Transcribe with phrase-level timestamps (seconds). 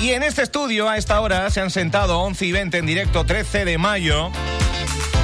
[0.00, 3.24] Y en este estudio, a esta hora, se han sentado 11 y 20 en directo,
[3.24, 4.30] 13 de mayo.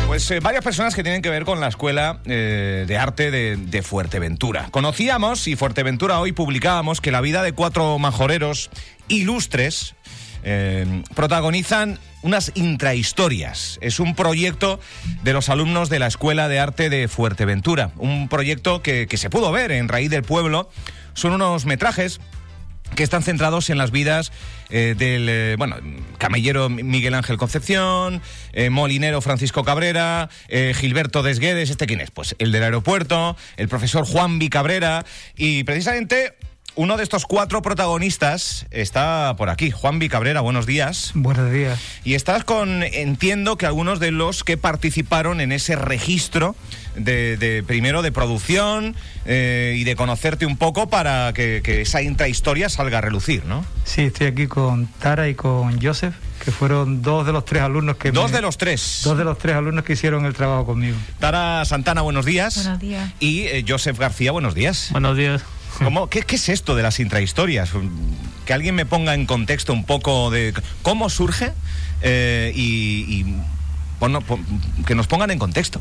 [0.08, 3.82] Pues eh, varias personas que tienen que ver con la Escuela eh, de Arte de,
[3.82, 4.66] Fuerteventura.
[4.72, 8.68] Conocíamos y Fuerteventura hoy publicábamos que la vida de cuatro majoreros
[9.06, 9.94] ilustres
[10.42, 13.78] eh, protagonizan unas intrahistorias.
[13.80, 14.80] Es un proyecto
[15.22, 17.92] de los alumnos de la Escuela de Arte de Fuerteventura.
[17.96, 20.68] Un proyecto que, que se pudo ver en Raíz del Pueblo.
[21.14, 22.20] Son unos metrajes
[22.94, 24.32] que están centrados en las vidas
[24.70, 25.76] eh, del eh, bueno
[26.18, 32.10] camellero Miguel Ángel Concepción, eh, molinero Francisco Cabrera, Gilberto Desguedes, ¿este quién es?
[32.10, 34.48] Pues el del aeropuerto, el profesor Juan V.
[34.50, 35.04] Cabrera
[35.36, 36.34] y precisamente
[36.76, 39.70] uno de estos cuatro protagonistas está por aquí.
[39.70, 39.94] Juan.
[40.08, 41.12] Cabrera, buenos días.
[41.14, 41.78] Buenos días.
[42.04, 46.56] Y estás con, entiendo que algunos de los que participaron en ese registro
[46.96, 52.02] de, de primero de producción eh, y de conocerte un poco para que, que esa
[52.02, 53.64] intrahistoria salga a relucir, ¿no?
[53.84, 56.14] Sí, estoy aquí con Tara y con Joseph,
[56.44, 59.00] que fueron dos de los tres alumnos que Dos me- de los tres.
[59.04, 60.96] dos de los tres alumnos que hicieron el trabajo conmigo.
[61.20, 62.56] Tara Santana, buenos días.
[62.56, 63.10] Buenos días.
[63.20, 64.88] Y eh, Joseph García, buenos días.
[64.90, 65.42] Buenos días.
[65.82, 67.70] ¿Cómo- qué, qué es esto de las intrahistorias?
[68.46, 71.52] Que alguien me ponga en contexto un poco de cómo surge
[72.02, 73.36] eh, y, y
[73.98, 74.22] pon-
[74.86, 75.80] que nos pongan en contexto.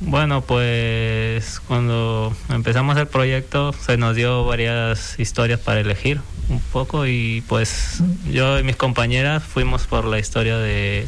[0.00, 7.04] Bueno, pues cuando empezamos el proyecto se nos dio varias historias para elegir un poco
[7.06, 11.04] y pues yo y mis compañeras fuimos por la historia de,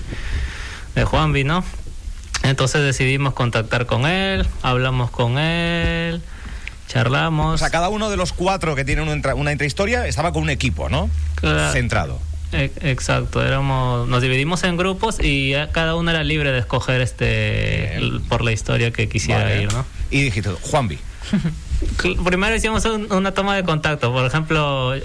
[0.97, 1.63] de Juanvi, ¿no?
[2.43, 6.21] Entonces decidimos contactar con él, hablamos con él,
[6.91, 7.61] O charlamos.
[7.61, 10.89] sea, cada uno de los cuatro que tienen una, una intrahistoria estaba con un equipo,
[10.89, 11.09] ¿no?
[11.37, 11.73] Claro.
[11.73, 12.21] Centrado.
[12.53, 17.95] E- Exacto, éramos, nos dividimos en grupos y cada uno era libre de escoger este
[17.99, 18.21] Bien.
[18.29, 19.63] por la historia que quisiera Vale.
[19.63, 19.85] ir, ¿no?
[20.11, 20.99] Y dijiste, Juanvi.
[22.25, 24.13] Primero hicimos un- una toma de contacto.
[24.13, 24.97] Por ejemplo, a,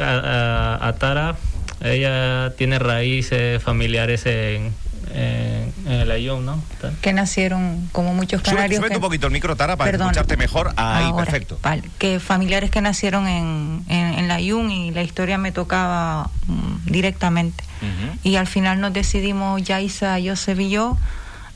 [0.79, 1.35] a- a Tara,
[1.83, 4.73] ella tiene raíces familiares en,
[5.13, 6.63] en, en el Ayun, ¿no?
[7.01, 8.77] Que nacieron como muchos Sube, canarios.
[8.77, 10.07] súbete que- un poquito el micro, Tara, para Perdón.
[10.07, 10.73] escucharte mejor.
[10.77, 11.59] Ahí, Ahora, perfecto.
[11.61, 16.29] vale, que familiares que nacieron en, en, en la IUN y la historia me tocaba
[16.47, 17.63] mm, directamente.
[17.81, 18.17] Ujú.
[18.23, 20.97] Y al final nos decidimos, Yaisa, Joseph y yo,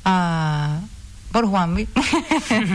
[0.06, 0.80] a,
[1.32, 1.88] por Juanvi.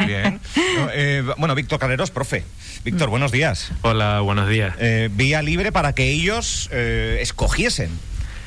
[0.07, 0.41] Bien.
[0.79, 2.45] No, eh, bueno, Víctor Carreros, profe.
[2.85, 3.71] Víctor, buenos días.
[3.83, 4.75] Hola, buenos días.
[4.79, 7.91] Eh, vía libre para que ellos eh, escogiesen.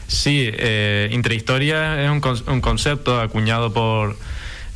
[0.08, 4.18] Sí, eh, intrahistoria es un, con- un concepto acuñado por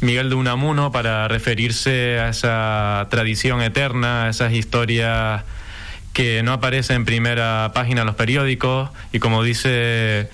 [0.02, 5.44] Miguel de Unamuno para referirse a esa tradición eterna, a esas historias
[6.14, 10.30] que no aparecen en primera página de los periódicos y como dice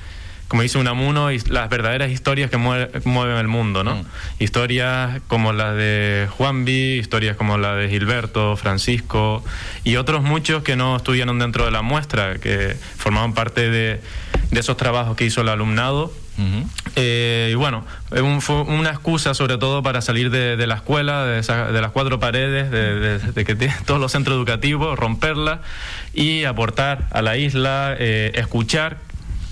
[0.47, 3.95] como dice Unamuno, las verdaderas historias que mue- mueven el mundo, ¿no?
[3.95, 4.05] Mm.
[4.39, 9.43] Historias como las de Juanvi, historias como la de Gilberto, Francisco
[9.83, 13.99] y otros muchos que no estuvieron dentro de la muestra, que formaban parte de,
[14.51, 16.11] de esos trabajos que hizo el alumnado.
[16.95, 21.25] Eh, y bueno, un- fue una excusa sobre todo para salir de, de la escuela,
[21.25, 24.97] de, esa- de las cuatro paredes, de, de- de que tiene todos los centros educativos,
[24.99, 25.61] romperla
[26.13, 28.97] y aportar a la isla, eh, escuchar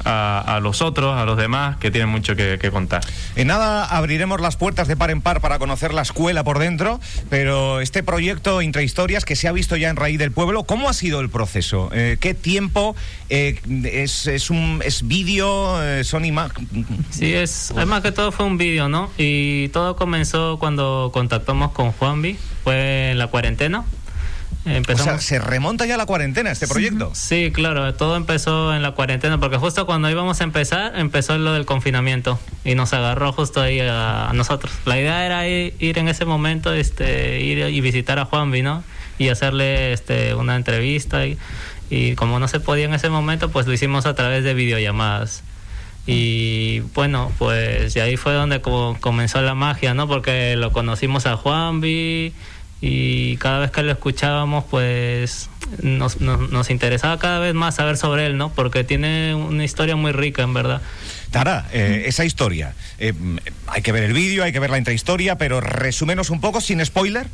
[0.05, 3.01] a, a los otros, a los demás, que tienen mucho que, que contar.
[3.35, 6.99] En nada abriremos las puertas de par en par para conocer la escuela por dentro,
[7.29, 10.93] pero este proyecto Intrahistorias que se ha visto ya en Raíz del Pueblo, ¿cómo ha
[10.93, 11.89] sido el proceso?
[11.93, 12.95] Eh, ¿Qué tiempo?
[13.29, 15.83] Eh, ¿Es, es un es vídeo?
[15.83, 16.69] Eh, ¿Son imágenes?
[17.09, 19.09] Sí, es, es más que todo fue un vídeo, ¿no?
[19.17, 23.85] Y todo comenzó cuando contactamos con Juanvi, fue en la cuarentena.
[24.65, 25.03] O Empezamos.
[25.05, 27.11] sea, ¿se remonta ya la cuarentena este proyecto?
[27.13, 31.53] Sí, claro, todo empezó en la cuarentena, porque justo cuando íbamos a empezar, empezó lo
[31.53, 34.73] del confinamiento y nos agarró justo ahí a, a nosotros.
[34.85, 38.83] La idea era ir, ir en ese momento, este, ir y visitar a Juanvi, ¿no?
[39.19, 41.37] Y hacerle este, una entrevista y,
[41.91, 45.43] y como no se podía en ese momento, pues lo hicimos a través de videollamadas.
[46.07, 50.07] Y bueno, pues y ahí fue donde co- comenzó la magia, ¿no?
[50.07, 52.33] Porque lo conocimos a Juanvi
[52.81, 55.49] y cada vez que lo escuchábamos, pues
[55.81, 58.51] nos, nos, nos interesaba cada vez más saber sobre él, ¿no?
[58.51, 60.81] Porque tiene una historia muy rica, en verdad.
[61.31, 63.13] Tara, eh, esa historia, eh,
[63.67, 66.85] hay que ver el vídeo, hay que ver la intrahistoria, pero resúmenos un poco, sin
[66.85, 67.27] spoiler,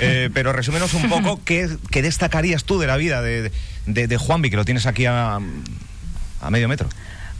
[0.00, 3.50] eh, pero resúmenos un poco qué, qué destacarías tú de la vida de,
[3.86, 5.38] de, de Juanvi, que lo tienes aquí a,
[6.40, 6.88] a medio metro.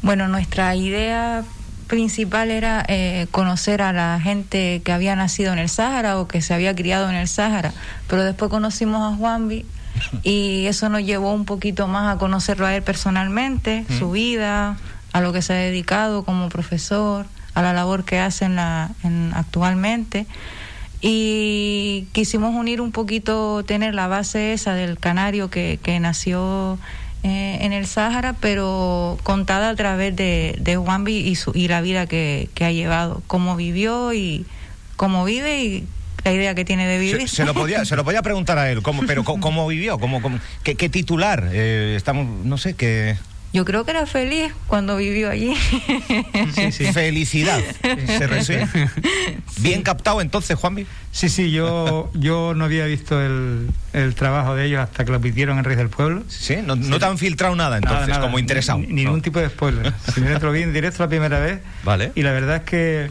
[0.03, 1.45] Bueno, nuestra idea
[1.89, 6.41] principal era eh, conocer a la gente que había nacido en el Sáhara o que
[6.43, 7.73] se había criado en el Sáhara,
[8.07, 9.67] pero después conocimos a Juanvi
[10.23, 14.77] y eso nos llevó un poquito más a conocerlo a él personalmente, su vida,
[15.13, 18.91] a lo que se ha dedicado como profesor, a la labor que hace en la,
[19.03, 20.27] en- actualmente.
[21.01, 26.79] Y quisimos unir un poquito, tener la base esa del canario que, que nació
[27.23, 31.81] eh, en el Sáhara, pero contada a través de, de Juanvi y, su, y la
[31.81, 34.47] vida que, que ha llevado, cómo vivió y
[34.97, 35.85] cómo vive y
[36.25, 37.29] la idea que tiene de vivir.
[37.29, 39.99] Se, se lo podía, se lo podía preguntar a él, ¿cómo, pero ¿cómo, cómo vivió?
[39.99, 41.49] ¿Cómo, cómo- qué, qué titular?
[41.53, 43.17] Eh, estamos, no sé, qué...
[43.53, 45.55] Yo creo que era feliz cuando vivió allí.
[46.55, 46.85] Sí, sí.
[46.93, 47.61] Felicidad.
[48.43, 48.69] Se.
[49.61, 50.87] Bien captado entonces, Juanvi.
[51.13, 55.21] Sí, sí, yo, yo no había visto el, el trabajo de ellos hasta que lo
[55.21, 56.23] pidieron en Rey del Pueblo.
[56.29, 58.79] Sí, no, no te han filtrado nada entonces, Nada, nada, como interesado.
[58.81, 59.93] ni- ni ningún tipo de spoiler.
[60.05, 61.61] Simplemente lo vi en directo la primera vez.
[61.85, 62.13] Vale.
[62.15, 63.11] Y la verdad es que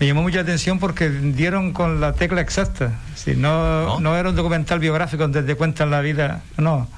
[0.00, 2.98] me llamó mucha atención porque dieron con la tecla exacta.
[3.14, 4.00] Si no, ¿No?
[4.00, 4.16] ¿No?
[4.16, 6.42] era un documental biográfico donde te cuentan la vida.
[6.58, 6.88] No.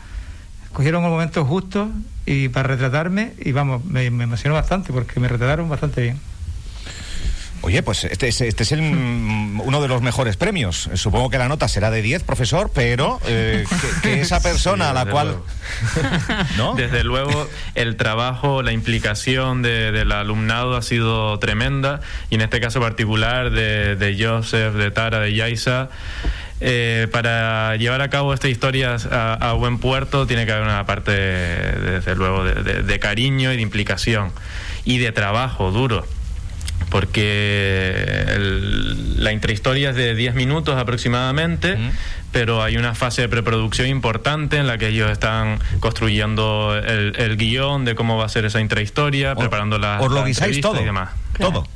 [0.79, 1.91] Cogieron el momento justo
[2.25, 6.21] y para retratarme y vamos, me, me emocionó bastante porque me retrataron bastante bien.
[7.63, 10.89] Oye, pues este es, este es el, mm, uno de los mejores premios.
[10.95, 13.65] Supongo que la nota será de 10, profesor, pero eh,
[14.03, 15.27] que, que esa persona Sí, a la desde cual...
[15.27, 15.47] luego.
[16.57, 16.75] ¿No?
[16.77, 21.99] Desde luego, el trabajo, la implicación de- del alumnado ha sido tremenda
[22.31, 25.89] y en este caso particular de, de Joseph, de Tara, de Yaisa.
[26.61, 30.85] Eh, para llevar a cabo esta historia a, a buen puerto tiene que haber una
[30.87, 34.33] parte, desde luego, de, de- de cariño y de implicación
[34.85, 36.07] y de trabajo duro
[36.91, 41.77] porque el- la intrahistoria es de 10 minutos aproximadamente,
[42.33, 47.37] pero hay una fase de preproducción importante en la que ellos están construyendo el, el
[47.37, 50.81] guion de cómo va a ser esa intrahistoria, preparando la, os lo guisáis todo.
[50.81, 51.11] y demás.
[51.39, 51.67] Todo.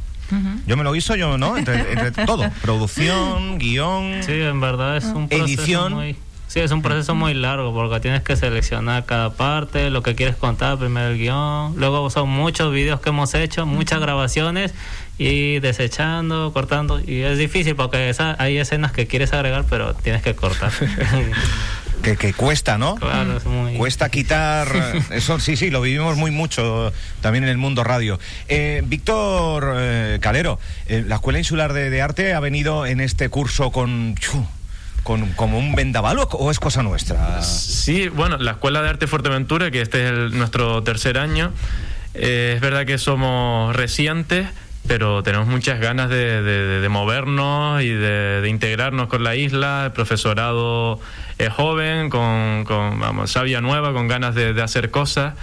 [0.67, 2.49] Yo me lo guiso, yo no, entre, entre todo.
[2.63, 4.23] Producción, guion.
[4.23, 5.93] Sí, en verdad es un proceso Edición.
[5.95, 6.17] muy...
[6.49, 10.37] Sí, es un proceso muy largo porque tienes que seleccionar cada parte, lo que quieres
[10.37, 14.75] contar, primero el guion, luego son muchos videos que hemos hecho, muchas grabaciones
[15.17, 20.21] y desechando, cortando y es difícil porque esa, hay escenas que quieres agregar pero tienes
[20.23, 20.73] que cortar.
[22.03, 22.97] Que, que cuesta, ¿no?
[22.97, 23.77] claro, es muy...
[23.77, 24.69] Cuesta quitar.
[25.11, 28.19] Eso sí, sí, lo vivimos muy mucho también en el mundo radio.
[28.49, 33.29] Eh, Víctor eh, Calero, eh, la Escuela Insular de, de Arte ha venido en este
[33.29, 34.17] curso con.
[34.17, 34.45] chu,
[35.05, 37.43] con como un vendaval o, o es cosa nuestra?
[37.43, 41.53] Sí, bueno, la Escuela de Arte Fuerteventura, que este es el- nuestro tercer año,
[42.15, 44.47] eh, es verdad que somos recientes,
[44.87, 49.85] pero tenemos muchas ganas de, de- de movernos y de, de integrarnos con la isla.
[49.87, 50.99] El profesorado
[51.39, 55.35] es joven, con, con vamos, savia nueva, con ganas de, de hacer cosas.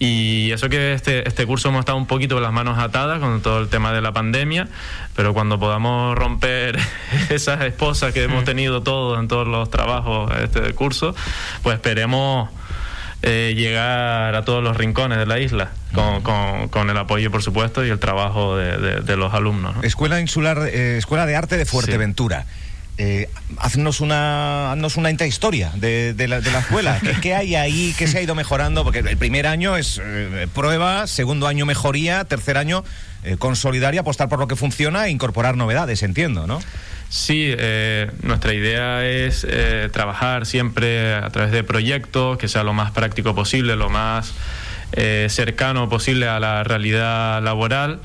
[0.00, 3.40] Y eso que este, este curso hemos estado un poquito con las manos atadas con
[3.40, 4.68] todo el tema de la pandemia,
[5.16, 6.78] pero cuando podamos romper
[7.30, 11.14] esas esposas que hemos tenido todos en todos los trabajos de este curso,
[11.62, 12.48] pues esperemos
[13.22, 17.42] eh, llegar a todos los rincones de la isla, con, con- con el apoyo, por
[17.42, 19.76] supuesto, y el trabajo de, de- de los alumnos.
[19.76, 19.82] ¿no?
[19.82, 22.46] Escuela Insular, eh, Escuela de Arte de Fuerteventura.
[23.00, 26.98] Eh, haznos una, haznos una intrahistoria de, de, la, de la escuela.
[27.00, 27.94] ¿Qué, qué hay ahí?
[27.96, 28.82] ¿Qué se ha ido mejorando?
[28.82, 32.82] Porque el primer año es eh, prueba, segundo año mejoría, tercer año
[33.22, 36.60] eh, consolidar y apostar por lo que funciona e incorporar novedades, entiendo, ¿no?
[37.08, 42.74] Sí, eh, nuestra idea es eh, trabajar siempre a través de proyectos que sea lo
[42.74, 44.34] más práctico posible, lo más
[44.92, 48.00] eh, cercano posible a la realidad laboral.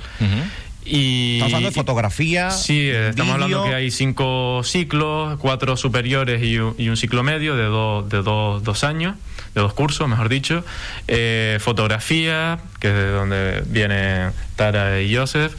[0.86, 2.52] Y, Estamos hablando de fotografía.
[2.52, 7.24] Sí, eh, estamos hablando que hay cinco ciclos, cuatro superiores y un, y un ciclo
[7.24, 9.16] medio de, dos de dos, dos años,
[9.56, 10.64] de dos cursos, mejor dicho.
[11.08, 15.54] Eh, fotografía, que es de donde vienen Tara y Joseph.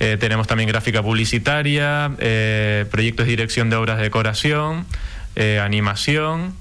[0.00, 4.86] Eh, tenemos también gráfica publicitaria, eh, proyectos de dirección de obras de decoración,
[5.62, 6.54] animación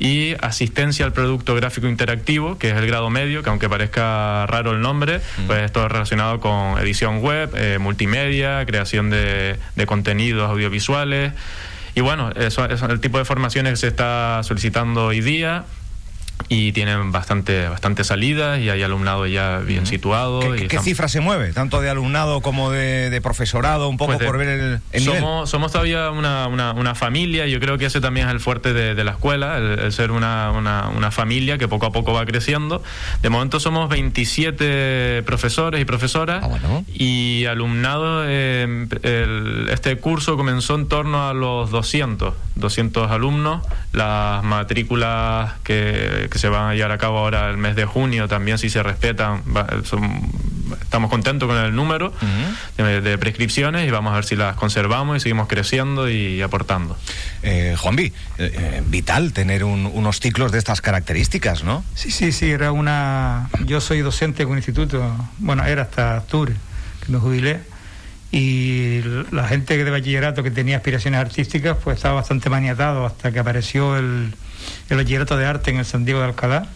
[0.00, 4.72] y asistencia al producto gráfico interactivo, que es el grado medio, que aunque parezca raro
[4.72, 10.50] el nombre, pues esto es relacionado con edición web, eh, multimedia, creación de, de contenidos
[10.50, 11.34] audiovisuales.
[11.94, 15.64] Y bueno, eso es el tipo de formaciones que se está solicitando hoy día
[16.48, 20.40] y tienen bastante, bastante salidas y hay alumnado ya bien situado.
[20.40, 21.52] ¿Qué, y qué- cifra se mueve?
[21.52, 25.04] Tanto de alumnado como de, de profesorado, un poco Pues de- por ver el, el
[25.04, 25.20] nivel.
[25.20, 28.72] somos, somos todavía una, una, una familia, yo creo que ese también es el fuerte
[28.72, 32.12] de, de la escuela, el, el ser una, una, una familia que poco a poco
[32.12, 32.82] va creciendo.
[33.22, 36.84] De momento somos 27 profesores y profesoras Ah, bueno.
[36.92, 38.24] y alumnado.
[38.26, 43.64] eh, el- este curso comenzó en torno a los 200, 200 alumnos.
[43.92, 48.28] Las matrículas que, que se van a llevar a cabo ahora el mes de junio
[48.28, 50.30] también, si se respetan, va- son-
[50.80, 52.12] estamos contentos con el número
[52.76, 56.96] de, de prescripciones y vamos a ver si las conservamos y seguimos creciendo y aportando.
[57.42, 61.84] Eh, Juanvi, eh, eh, vital tener un- unos ciclos de estas características, ¿no?
[61.94, 63.48] Sí, sí, sí, era una...
[63.66, 66.54] Yo soy docente en un instituto, bueno, era hasta octubre,
[67.04, 67.60] que me jubilé,
[68.32, 69.00] y
[69.32, 73.96] la gente de bachillerato que tenía aspiraciones artísticas, pues estaba bastante maniatado hasta que apareció
[73.96, 74.32] el,
[74.88, 76.66] el bachillerato de arte en el San Diego de Alcalá,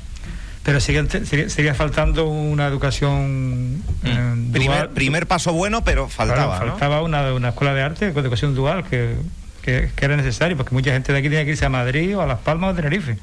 [0.63, 4.53] pero sigue, sigue, sigue faltando una educación eh, Mm.
[4.53, 4.91] Primer, dual.
[4.91, 6.71] primer paso bueno, pero faltaba, Claro, ¿no?
[6.73, 9.17] faltaba una, una escuela de arte con educación dual que,
[9.63, 12.23] que, que era necesario, porque mucha gente de aquí tenía que irse a Madrid o
[12.23, 13.19] a Las Palmas o a Tenerife.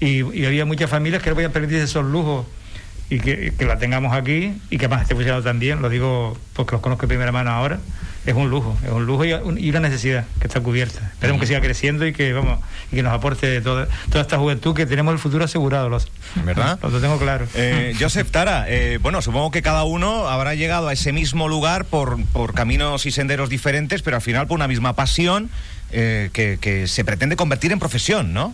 [0.00, 2.46] Y, y había muchas familias que no podían permitirse esos lujos
[3.08, 6.72] y que, que la tengamos aquí y que más esté funcionando también, lo digo porque
[6.72, 7.78] los conozco de primera mano ahora,
[8.24, 10.98] es un lujo, es un lujo y, un- y una necesidad que está cubierta.
[11.12, 12.58] Esperemos que siga creciendo y que vamos
[12.90, 16.08] y que nos aporte toda, toda esta juventud que tenemos el futuro asegurado, los,
[16.44, 16.80] ¿Verdad?
[16.82, 17.46] Lo tengo claro.
[17.54, 21.84] Eh, Joseph Tara, eh, bueno, supongo que cada uno habrá llegado a ese mismo lugar
[21.84, 25.48] por, por caminos y senderos diferentes, pero al final por una misma pasión
[25.92, 28.52] eh, que, que se pretende convertir en profesión, ¿no?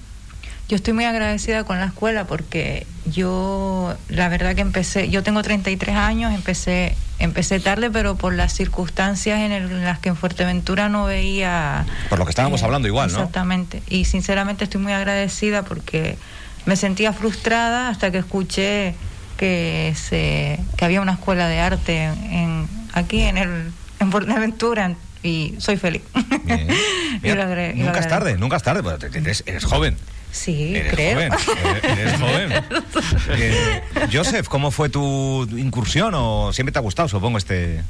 [0.73, 5.43] Yo estoy muy agradecida con la escuela porque yo, la verdad que empecé, yo tengo
[5.43, 10.17] 33 años, empecé, empecé tarde, pero por las circunstancias en, el- en las que en
[10.17, 11.85] Fuerteventura no veía...
[12.09, 13.19] Por lo que estábamos hablando igual, ¿no?
[13.19, 13.83] Exactamente.
[13.87, 16.17] Y sinceramente estoy muy agradecida porque
[16.64, 18.95] me sentía frustrada hasta que escuché
[19.37, 25.55] que, se, que había una escuela de arte en, aquí en, el, en Fuerteventura y
[25.59, 26.00] soy feliz.
[26.45, 26.67] Bien.
[27.23, 29.64] Y Mira, lo agre- y lo nunca es tarde, nunca es tarde, porque eres, eres
[29.64, 29.99] joven.
[30.32, 31.14] Sí, Eres creo.
[31.14, 31.32] joven,
[31.98, 32.52] eres, joven.
[33.34, 33.80] Eh,
[34.12, 37.82] Joseph, ¿cómo fue tu incursión o siempre te ha gustado, supongo, este...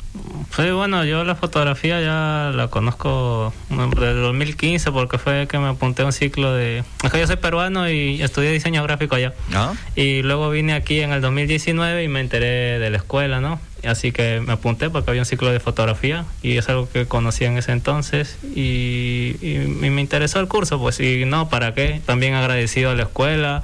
[0.55, 5.69] Sí, bueno, yo la fotografía ya la conozco desde el 2015 porque fue que me
[5.69, 6.85] apunté a un ciclo de...
[7.03, 9.33] Es que yo soy peruano y estudié diseño gráfico allá.
[9.55, 9.73] ¿Ah?
[9.97, 13.61] Y luego vine aquí en el 2019 y me enteré de la escuela, ¿no?
[13.85, 17.45] Así que me apunté porque había un ciclo de fotografía y es algo que conocí
[17.45, 22.01] en ese entonces y, y- y me interesó el curso, pues y no, ¿para qué?
[22.07, 23.63] También agradecido a la escuela,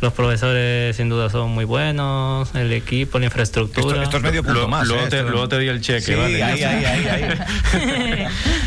[0.00, 3.94] los profesores sin duda son muy buenos, el equipo, la infraestructura.
[3.96, 4.86] Esto, esto es medio punto Luego- más.
[4.86, 5.08] luego ¿eh?
[5.08, 6.42] te- Esto- luego te di el cheque, Sí, vale.
[6.42, 7.38] ahí, ahí, ahí, ahí.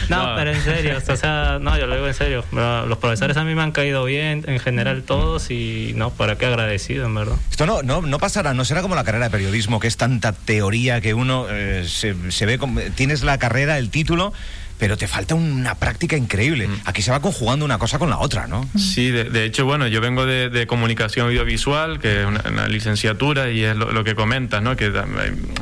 [0.09, 0.35] no, No.
[0.35, 2.43] pero en serio, o sea, no, yo lo digo en serio.
[2.51, 6.45] Los profesores a mí me han caído bien, en general todos, y no, para qué
[6.47, 7.35] agradecido, en verdad.
[7.51, 10.31] Esto no, no, no pasará, no será como la carrera de periodismo, que es tanta
[10.33, 14.33] teoría que uno eh, se, se ve, como- tienes la carrera, el título,
[14.79, 16.67] pero te falta una práctica increíble.
[16.85, 18.67] Aquí se va conjugando una cosa con la otra, ¿no?
[18.77, 22.67] Sí, de, de hecho, bueno, yo vengo de, de comunicación audiovisual, que es una, una
[22.69, 24.75] licenciatura, y es lo, lo que comentas, ¿no?
[24.77, 24.85] Que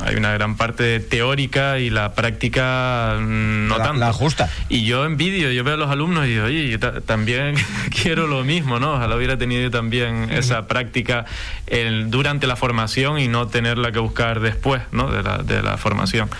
[0.06, 3.98] hay, una gran parte teórica y la práctica mm, no La- tanto.
[4.00, 4.48] la justa.
[4.68, 7.56] Y yo envidio, yo veo a los alumnos y digo, oye, yo ta- también
[8.02, 8.94] quiero lo mismo, ¿no?
[8.94, 11.24] Ojalá hubiera tenido yo también esa práctica
[11.66, 15.10] el- durante la formación y no tenerla que buscar después, ¿no?
[15.10, 16.30] De la, de la formación.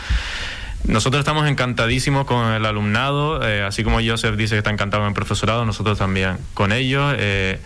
[0.84, 5.08] Nosotros estamos encantadísimos con el alumnado, eh, así como Joseph dice que está encantado con
[5.08, 7.14] el profesorado, nosotros también con ellos.
[7.18, 7.58] eh,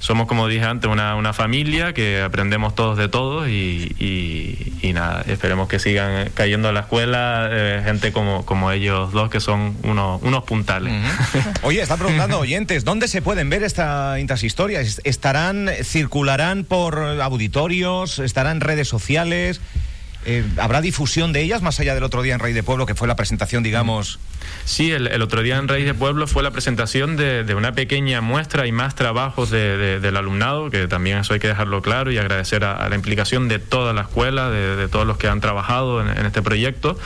[0.00, 4.92] somos, como dije antes, una, una familia que aprendemos todos de todos y, y- y
[4.92, 9.40] nada, esperemos que sigan cayendo a la escuela eh, gente como, como ellos dos, que
[9.40, 10.94] son unos, unos puntales.
[11.62, 15.00] Oye, están preguntando oyentes, ¿dónde se pueden ver esta- estas historias?
[15.02, 18.20] ¿Estarán, circularán por auditorios?
[18.20, 19.60] ¿Estarán en redes sociales?
[20.30, 22.94] Eh, ¿Habrá difusión de ellas más allá del otro día en Rey de Pueblo, que
[22.94, 24.18] fue la presentación, digamos?
[24.66, 27.72] Sí, el, el otro día en Raíz de Pueblo fue la presentación de, de una
[27.72, 31.80] pequeña muestra y más trabajos de- de- del alumnado, que también eso hay que dejarlo
[31.82, 35.28] claro y agradecer a, a la implicación de toda la escuela, de, todos los que
[35.28, 36.98] han trabajado en, en este proyecto.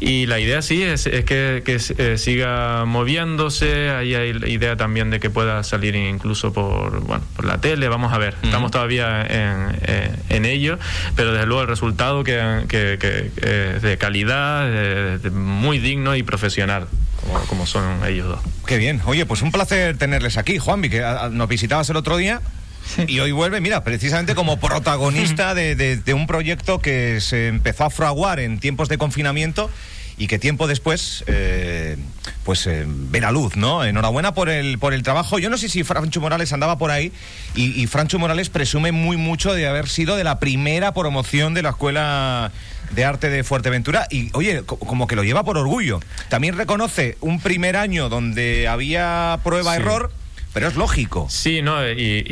[0.00, 4.76] Y la idea sí es, es que, que, eh, siga moviéndose, ahí hay la idea
[4.76, 8.70] también de que pueda salir incluso por, bueno, por la tele, vamos a ver, estamos
[8.70, 10.78] todavía en, en- en ello,
[11.16, 13.30] pero desde luego el resultado que, que- que,
[13.80, 16.86] de calidad, muy digno y profesional,
[17.48, 18.40] como, son ellos dos.
[18.66, 19.00] Qué bien.
[19.06, 22.40] Oye, pues un placer tenerles aquí, Juanvi, que a- a- nos visitabas el otro día.
[23.06, 28.40] Y hoy vuelve, mira, precisamente como protagonista de un proyecto que se empezó a fraguar
[28.40, 29.70] en tiempos de confinamiento
[30.18, 31.96] y que tiempo después, eh,
[32.44, 33.84] pues eh, ve la luz, ¿no?
[33.84, 35.38] Enhorabuena por el, por el trabajo.
[35.38, 37.12] Yo no sé si Francho Morales andaba por ahí
[37.54, 41.62] y, y Francho Morales presume muy mucho de haber sido de la primera promoción de
[41.62, 42.52] la Escuela
[42.92, 46.00] de Arte de Fuerteventura y, oye, co- como que lo lleva por orgullo.
[46.28, 50.12] También reconoce un primer año donde había prueba-error,
[50.52, 51.26] pero es lógico.
[51.30, 52.24] Sí, no, y,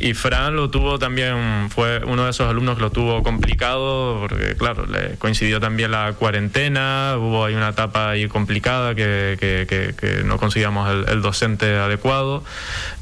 [0.00, 4.18] y, y Fran lo tuvo también, fue uno de esos alumnos que lo tuvo complicado,
[4.20, 9.66] porque claro, le coincidió también la cuarentena, hubo ahí una etapa ahí complicada que, que,
[9.68, 12.44] que- que no conseguíamos el, el docente adecuado,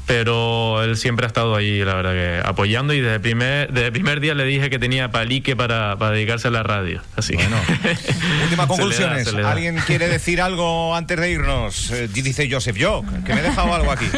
[0.07, 3.87] pero él siempre ha estado ahí, la verdad que apoyando y desde el primer, desde
[3.87, 7.01] el primer día le dije que tenía palique para, para dedicarse a la radio.
[7.17, 7.57] Así que- Bueno,
[8.43, 9.27] últimas Se le da, conclusiones.
[9.27, 9.51] se le da.
[9.51, 11.91] ¿Alguien quiere decir algo antes de irnos?
[11.91, 14.05] Eh, dice Joseph, yo, que me he dejado algo aquí.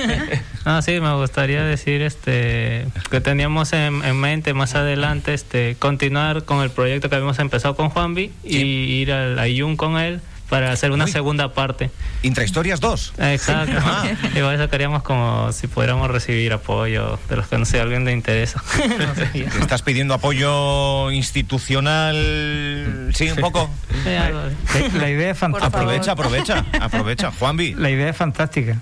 [0.66, 6.44] Ah, sí, me gustaría decir este que teníamos en, en mente más adelante este continuar
[6.44, 10.20] con el proyecto que habíamos empezado con Juanvi y ir al Ayun con él,
[10.50, 11.12] para hacer una Uy.
[11.12, 11.92] segunda parte.
[12.24, 13.14] Intrahistorias 2.
[13.20, 13.78] Exacto.
[13.80, 14.08] Ah.
[14.36, 18.62] Eso queríamos como si pudiéramos recibir apoyo de los que no sé, alguien le interesa.
[19.00, 19.50] No sé, ya.
[19.50, 23.12] ¿Te ¿Estás pidiendo apoyo institucional?
[23.14, 23.70] Sí, un poco.
[24.04, 24.98] Sí.
[24.98, 25.78] La, idea es fantástica.
[25.78, 27.32] Aprovecha, aprovecha, aprovecha.
[27.32, 27.76] Juanvi.
[27.76, 28.78] La idea es fantástica.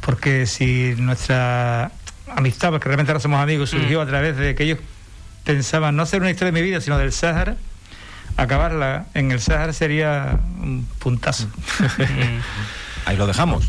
[0.00, 1.90] Porque si nuestra
[2.28, 4.78] amistad, porque realmente ahora somos amigos, surgió a través de que ellos
[5.44, 7.56] pensaban no ser una historia de mi vida, sino del Sáhara,
[8.38, 11.48] acabarla en el Sáhara sería un puntazo.
[13.04, 13.68] Ahí lo dejamos.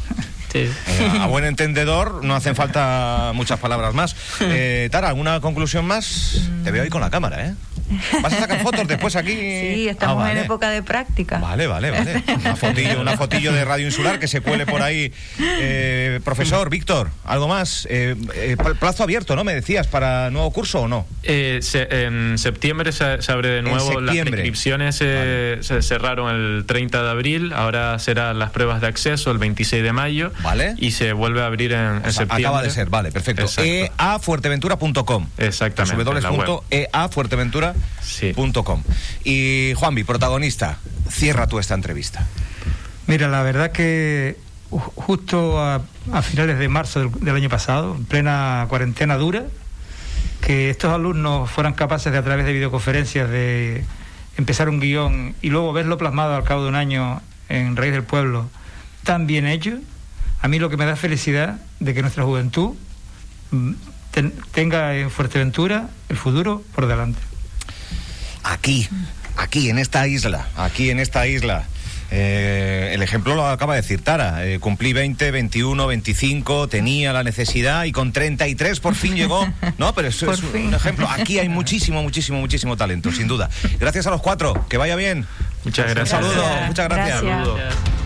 [0.54, 0.70] sí.
[0.88, 4.16] Eh, a buen entendedor no hacen falta muchas palabras más.
[4.42, 6.42] Eh, Tara, ¿alguna conclusión más?
[6.64, 7.56] Te veo ahí con la cámara, ¿eh?
[8.22, 9.30] ¿Vas a sacar fotos después aquí?
[9.70, 10.40] Sí, estamos Ah, vale.
[10.40, 11.38] en época de práctica.
[11.40, 12.24] Vale, vale, vale.
[12.36, 15.12] Una fotillo, una fotillo de Radio Insular que se cuele por ahí.
[15.40, 17.88] Eh, profesor, Víctor, ¿algo más?
[17.90, 19.44] Eh, eh, pl- plazo abierto, ¿no?
[19.44, 21.06] Me decías, ¿para nuevo curso o no?
[21.24, 24.00] Eh, se- en septiembre se, se abre de nuevo.
[24.02, 27.54] Las inscripciones se, se cerraron el 30 de abril.
[27.54, 30.32] Ahora serán las pruebas de acceso el 26 de mayo.
[30.42, 30.76] Vale.
[30.78, 32.46] Y se vuelve a abrir en, en O sea, septiembre.
[32.46, 33.46] acaba de ser, vale, perfecto.
[34.00, 35.28] Eafuerteventura.com.
[35.38, 36.12] Exactamente, en
[39.24, 40.78] Y Juanvi, protagonista,
[41.10, 42.26] cierra tú esta entrevista.
[43.08, 44.38] Mira, la verdad que
[44.72, 45.82] ju- justo a,
[46.12, 49.46] a finales de marzo del, del año pasado, en plena cuarentena dura,
[50.42, 53.84] que estos alumnos fueran capaces de a través de videoconferencias de
[54.38, 58.04] empezar un guion y luego verlo plasmado al cabo de un año en Raíz del
[58.04, 58.50] Pueblo
[59.04, 59.78] tan bien hecho,
[60.42, 62.76] a mí lo que me da felicidad de que nuestra juventud
[63.52, 63.72] mm,
[64.12, 67.20] ten- tenga en Fuerteventura el futuro por delante.
[68.50, 68.88] Aquí,
[69.38, 71.66] aquí, en esta isla, aquí en esta isla.
[72.12, 74.44] Eh, el ejemplo lo acaba de decir Tara.
[74.46, 79.48] Eh, cumplí 20, 21, 25, tenía la necesidad y con 33 por fin llegó.
[79.78, 81.08] No, pero eso es un ejemplo.
[81.08, 83.50] Aquí hay muchísimo, muchísimo, muchísimo talento, sin duda.
[83.80, 84.66] Gracias a los cuatro.
[84.68, 85.28] Que vaya bien.
[85.64, 86.10] Muchas Un gracias.
[86.10, 86.42] saludo.
[86.42, 86.68] Gracias.
[86.68, 87.22] Muchas gracias.
[87.22, 87.99] Gracias.